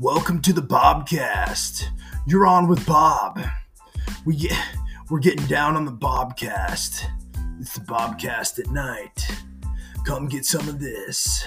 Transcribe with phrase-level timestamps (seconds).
[0.00, 1.84] Welcome to the Bobcast.
[2.26, 3.40] You're on with Bob.
[4.26, 4.58] We get,
[5.08, 7.04] we're getting down on the Bobcast.
[7.60, 9.24] It's the Bobcast at night.
[10.04, 11.46] Come get some of this.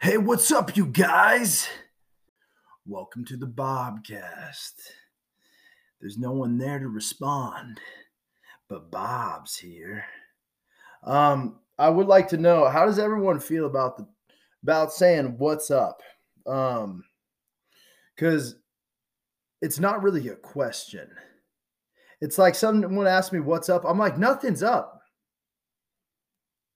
[0.00, 1.68] Hey, what's up, you guys?
[2.86, 4.72] Welcome to the Bobcast.
[6.00, 7.78] There's no one there to respond,
[8.70, 10.06] but Bob's here.
[11.02, 14.06] Um, I would like to know how does everyone feel about the
[14.62, 16.00] about saying what's up?
[16.46, 17.02] Um,
[18.14, 18.54] because
[19.60, 21.10] it's not really a question.
[22.20, 23.82] It's like someone asked me what's up.
[23.84, 25.02] I'm like, nothing's up.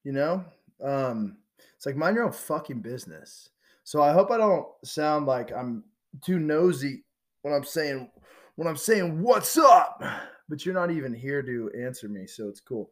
[0.03, 0.45] You know?
[0.83, 1.37] Um,
[1.77, 3.51] it's like mind your own fucking business.
[3.85, 5.85] So I hope I don't sound like I'm
[6.21, 7.05] too nosy
[7.43, 8.11] when I'm saying
[8.57, 10.03] when I'm saying what's up,
[10.49, 12.91] but you're not even here to answer me, so it's cool.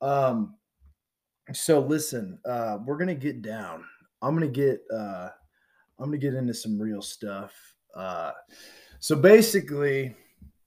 [0.00, 0.56] Um
[1.52, 3.84] so listen, uh we're to get down.
[4.22, 5.28] I'm to get uh
[5.98, 7.52] I'm to get into some real stuff.
[7.94, 8.32] Uh
[9.00, 10.16] so basically,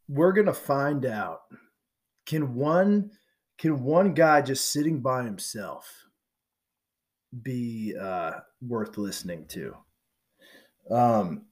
[0.08, 1.42] we're to find out
[2.26, 3.12] can one
[3.58, 5.92] can one guy just sitting by himself
[7.44, 9.76] be uh worth listening to?
[10.90, 11.46] Um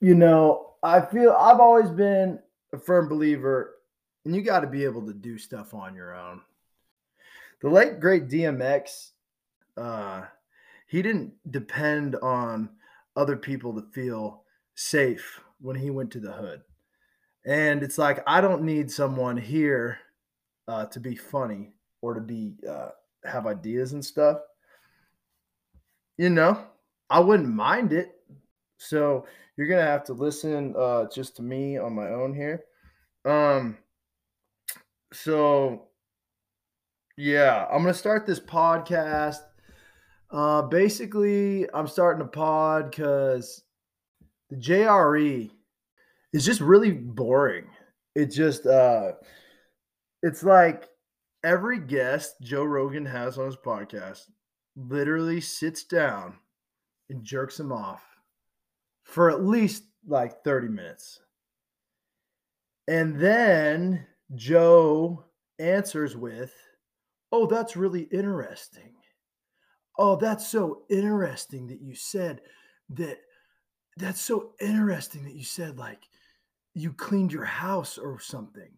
[0.00, 2.38] you know, I feel I've always been
[2.72, 3.74] a firm believer,
[4.24, 6.40] and you got to be able to do stuff on your own.
[7.60, 9.10] The late great DMX,
[9.76, 10.22] uh,
[10.86, 12.70] he didn't depend on
[13.16, 14.44] other people to feel
[14.74, 16.62] safe when he went to the hood.
[17.44, 19.98] And it's like I don't need someone here
[20.68, 22.90] uh, to be funny or to be uh,
[23.24, 24.38] have ideas and stuff.
[26.16, 26.64] You know,
[27.08, 28.12] I wouldn't mind it.
[28.78, 32.64] So you're gonna have to listen uh, just to me on my own here.
[33.24, 33.78] Um,
[35.12, 35.89] so
[37.16, 39.38] yeah, I'm gonna start this podcast.
[40.30, 43.62] Uh, basically, I'm starting a pod because
[44.48, 45.50] the JRE
[46.32, 47.66] is just really boring.
[48.14, 49.12] It just uh,
[50.22, 50.88] it's like
[51.42, 54.24] every guest Joe Rogan has on his podcast
[54.76, 56.36] literally sits down
[57.08, 58.02] and jerks him off
[59.04, 61.20] for at least like 30 minutes.
[62.86, 65.24] And then Joe
[65.58, 66.54] answers with,
[67.32, 68.94] Oh, that's really interesting.
[69.98, 72.40] Oh, that's so interesting that you said
[72.90, 73.18] that.
[73.96, 76.00] That's so interesting that you said, like,
[76.74, 78.70] you cleaned your house or something.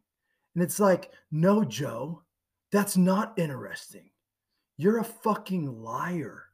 [0.55, 2.23] And it's like, no, Joe,
[2.73, 4.11] that's not interesting.
[4.77, 6.45] You're a fucking liar.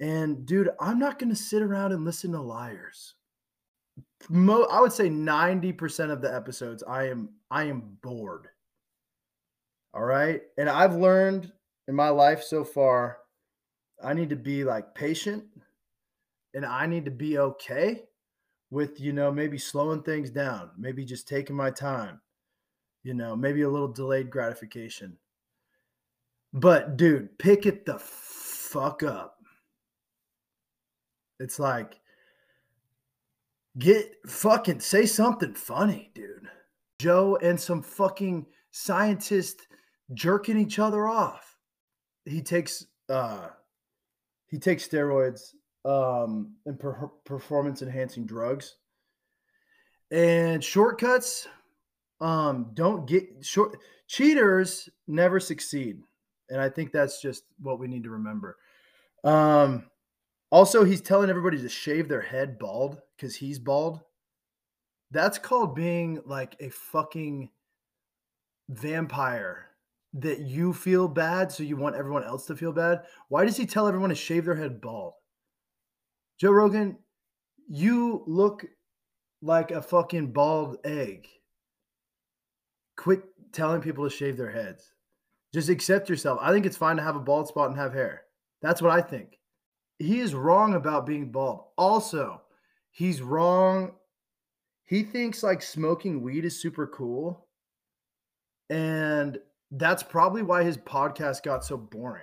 [0.00, 3.14] And dude, I'm not going to sit around and listen to liars.
[4.28, 8.48] Mo- I would say 90% of the episodes I am I am bored.
[9.92, 10.42] All right?
[10.58, 11.52] And I've learned
[11.88, 13.18] in my life so far
[14.02, 15.44] I need to be like patient
[16.54, 18.04] and I need to be okay
[18.70, 22.20] with, you know, maybe slowing things down, maybe just taking my time.
[23.02, 25.16] You know, maybe a little delayed gratification.
[26.52, 29.36] But dude, pick it the fuck up.
[31.38, 31.98] It's like,
[33.78, 36.48] get fucking say something funny, dude.
[36.98, 39.66] Joe and some fucking scientist
[40.14, 41.56] jerking each other off.
[42.24, 43.48] He takes uh
[44.46, 45.54] he takes steroids
[45.84, 48.76] um and per- performance enhancing drugs.
[50.10, 51.46] And shortcuts
[52.20, 56.02] um don't get short cheaters never succeed.
[56.50, 58.56] And I think that's just what we need to remember.
[59.24, 59.84] Um
[60.52, 64.00] also, he's telling everybody to shave their head bald because he's bald.
[65.12, 67.50] That's called being like a fucking
[68.68, 69.69] vampire
[70.14, 73.02] that you feel bad, so you want everyone else to feel bad.
[73.28, 75.14] Why does he tell everyone to shave their head bald?
[76.38, 76.98] Joe Rogan,
[77.68, 78.64] you look
[79.42, 81.28] like a fucking bald egg.
[82.96, 83.22] Quit
[83.52, 84.92] telling people to shave their heads.
[85.54, 86.38] Just accept yourself.
[86.42, 88.22] I think it's fine to have a bald spot and have hair.
[88.62, 89.40] That's what I think
[90.00, 91.64] he is wrong about being bald.
[91.76, 92.40] Also,
[92.90, 93.92] he's wrong.
[94.86, 97.46] He thinks like smoking weed is super cool.
[98.70, 99.38] And
[99.70, 102.22] that's probably why his podcast got so boring.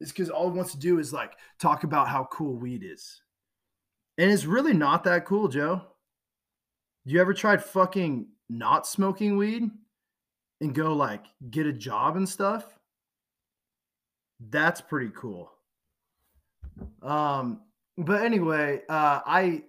[0.00, 3.22] It's because all he wants to do is like talk about how cool weed is.
[4.18, 5.82] And it's really not that cool, Joe.
[7.04, 9.70] You ever tried fucking not smoking weed
[10.60, 12.78] and go like get a job and stuff?
[14.50, 15.50] That's pretty cool.
[17.02, 17.60] Um,
[17.96, 19.62] but anyway, uh, I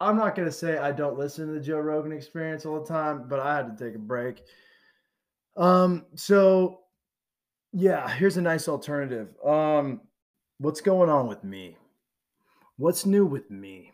[0.00, 3.24] I'm not gonna say I don't listen to the Joe Rogan Experience all the time,
[3.28, 4.42] but I had to take a break.
[5.56, 6.80] Um, so
[7.72, 9.34] yeah, here's a nice alternative.
[9.44, 10.00] Um,
[10.58, 11.76] what's going on with me?
[12.76, 13.92] What's new with me?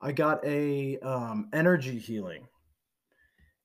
[0.00, 2.46] I got a um, energy healing.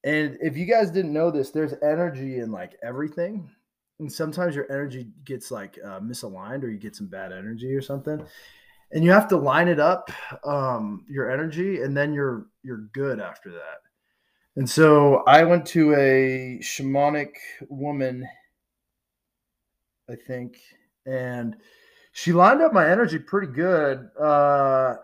[0.04, 3.50] And if you guys didn't know this, there's energy in like everything.
[4.00, 7.82] And sometimes your energy gets like uh, misaligned or you get some bad energy or
[7.82, 8.26] something.
[8.94, 10.12] And you have to line it up,
[10.44, 13.91] um, your energy, and then you're you're good after that.
[14.58, 17.36] And so I went to a shamanic
[17.70, 18.28] woman,
[20.10, 20.58] I think,
[21.06, 21.56] and
[22.12, 24.10] she lined up my energy pretty good.
[24.20, 24.96] Uh,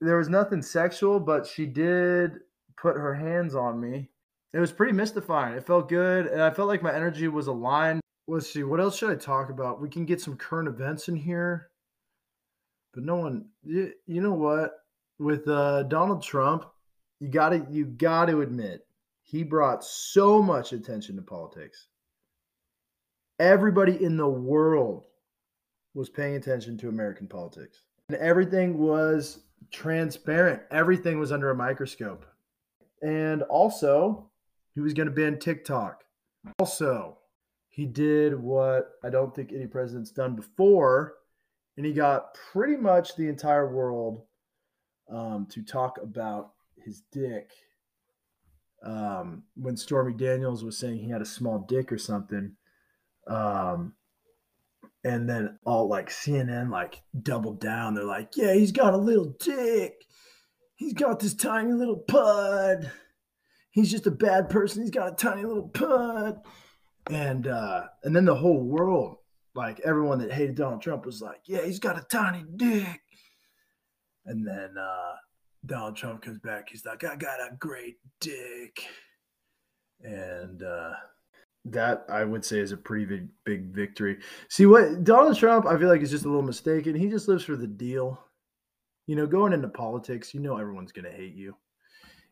[0.00, 2.38] there was nothing sexual, but she did
[2.78, 4.08] put her hands on me.
[4.54, 5.54] It was pretty mystifying.
[5.54, 8.00] It felt good, and I felt like my energy was aligned.
[8.26, 9.80] Let's see, what else should I talk about?
[9.80, 11.68] We can get some current events in here,
[12.94, 13.50] but no one.
[13.62, 14.72] You, you know what?
[15.18, 16.64] With uh, Donald Trump,
[17.20, 18.85] you gotta you gotta admit
[19.26, 21.88] he brought so much attention to politics.
[23.40, 25.06] Everybody in the world
[25.94, 27.82] was paying attention to American politics.
[28.08, 29.40] And everything was
[29.72, 30.62] transparent.
[30.70, 32.24] Everything was under a microscope.
[33.02, 34.30] And also,
[34.74, 36.04] he was going to ban TikTok.
[36.60, 37.18] Also,
[37.68, 41.14] he did what I don't think any president's done before,
[41.76, 44.22] and he got pretty much the entire world
[45.10, 47.50] um, to talk about his dick.
[48.84, 52.52] Um, when Stormy Daniels was saying he had a small dick or something,
[53.26, 53.94] um,
[55.04, 57.94] and then all like CNN like doubled down.
[57.94, 60.04] They're like, yeah, he's got a little dick.
[60.74, 62.90] He's got this tiny little pud.
[63.70, 64.82] He's just a bad person.
[64.82, 66.40] He's got a tiny little pud.
[67.08, 69.18] And uh, and then the whole world,
[69.54, 73.00] like everyone that hated Donald Trump was like, yeah, he's got a tiny dick.
[74.24, 75.12] And then uh,
[75.66, 76.68] Donald Trump comes back.
[76.70, 78.84] He's like, I got a great dick.
[80.02, 80.92] And uh,
[81.66, 84.18] that I would say is a pretty big, big victory.
[84.48, 86.94] See what Donald Trump, I feel like is just a little mistaken.
[86.94, 88.20] He just lives for the deal.
[89.06, 91.56] You know, going into politics, you know everyone's gonna hate you.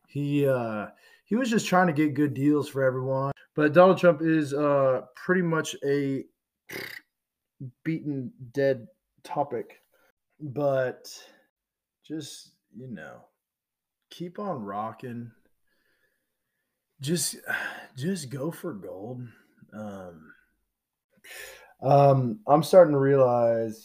[0.08, 0.86] He uh
[1.24, 3.32] he was just trying to get good deals for everyone.
[3.54, 6.24] But Donald Trump is uh pretty much a
[7.84, 8.86] beaten dead
[9.22, 9.80] topic.
[10.40, 11.08] But
[12.06, 13.20] just, you know,
[14.10, 15.30] keep on rocking
[17.00, 17.36] just
[17.96, 19.20] just go for gold.
[19.72, 20.32] Um,
[21.82, 23.84] um, I'm starting to realize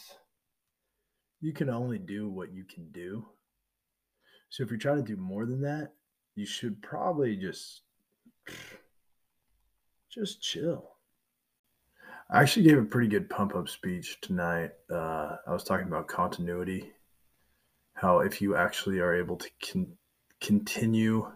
[1.41, 3.25] you can only do what you can do.
[4.49, 5.93] So if you're trying to do more than that,
[6.35, 7.81] you should probably just
[10.13, 10.91] just chill.
[12.31, 14.71] I actually gave a pretty good pump up speech tonight.
[14.91, 16.91] Uh, I was talking about continuity,
[17.99, 19.97] how if you actually are able to con-
[20.41, 21.27] continue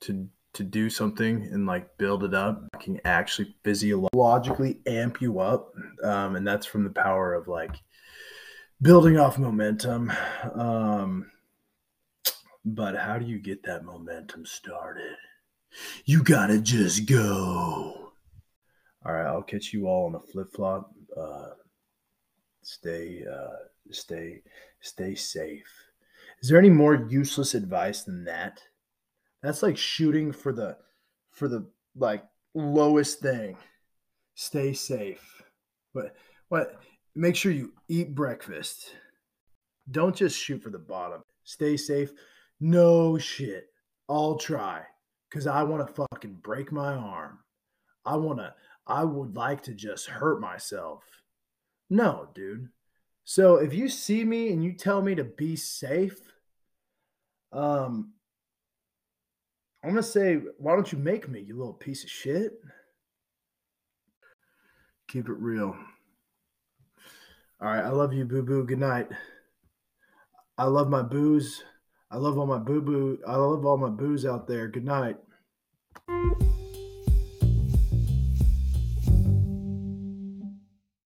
[0.00, 5.72] to to do something and like build it up can actually physiologically amp you up
[6.04, 7.74] um, and that's from the power of like
[8.80, 10.12] building off momentum.
[10.54, 11.30] Um,
[12.64, 15.16] but how do you get that momentum started?
[16.04, 18.12] You gotta just go.
[19.04, 20.90] All right i'll catch you all on the flip-flop.
[21.16, 21.50] Uh,
[22.62, 23.56] stay uh,
[23.90, 24.42] stay
[24.80, 25.84] stay safe
[26.44, 28.60] is there any more useless advice than that
[29.42, 30.76] that's like shooting for the
[31.30, 32.22] for the like
[32.54, 33.56] lowest thing.
[34.34, 35.42] Stay safe.
[35.94, 36.14] But
[36.50, 36.82] what
[37.14, 38.90] make sure you eat breakfast.
[39.90, 41.22] Don't just shoot for the bottom.
[41.44, 42.12] Stay safe.
[42.60, 43.68] No shit.
[44.10, 44.82] I'll try
[45.30, 47.38] cuz I want to fucking break my arm.
[48.04, 48.54] I want to
[48.86, 51.04] I would like to just hurt myself.
[51.88, 52.68] No, dude.
[53.24, 56.20] So if you see me and you tell me to be safe,
[57.54, 58.12] um,
[59.82, 62.52] I'm gonna say, why don't you make me, you little piece of shit?
[65.08, 65.76] Keep it real.
[67.60, 68.64] All right, I love you, boo boo.
[68.64, 69.08] Good night.
[70.58, 71.62] I love my booze.
[72.10, 73.18] I love all my boo boo.
[73.26, 74.68] I love all my booze out there.
[74.68, 75.16] Good night.